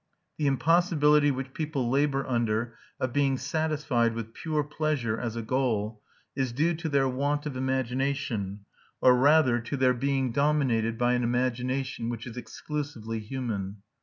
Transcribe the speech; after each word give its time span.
The 0.39 0.47
impossibility 0.47 1.29
which 1.29 1.53
people 1.53 1.87
labour 1.87 2.25
under 2.27 2.73
of 2.99 3.13
being 3.13 3.37
satisfied 3.37 4.15
with 4.15 4.33
pure 4.33 4.63
pleasure 4.63 5.19
as 5.19 5.35
a 5.35 5.43
goal 5.43 6.01
is 6.35 6.51
due 6.51 6.73
to 6.73 6.89
their 6.89 7.07
want 7.07 7.45
of 7.45 7.55
imagination, 7.55 8.61
or 8.99 9.15
rather 9.15 9.59
to 9.59 9.77
their 9.77 9.93
being 9.93 10.31
dominated 10.31 10.97
by 10.97 11.13
an 11.13 11.23
imagination 11.23 12.09
which 12.09 12.25
is 12.25 12.35
exclusively 12.35 13.19
human. 13.19 13.83